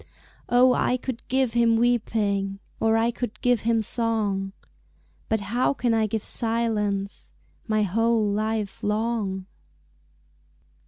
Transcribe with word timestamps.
Oh, 0.49 0.73
I 0.73 0.97
could 0.97 1.21
give 1.27 1.53
him 1.53 1.77
weeping, 1.77 2.57
Or 2.79 2.97
I 2.97 3.11
could 3.11 3.39
give 3.41 3.61
him 3.61 3.83
song 3.83 4.51
But 5.29 5.41
how 5.53 5.75
can 5.75 5.93
I 5.93 6.07
give 6.07 6.23
silence, 6.23 7.33
My 7.67 7.83
whole 7.83 8.25
life 8.27 8.81
long? 8.81 9.45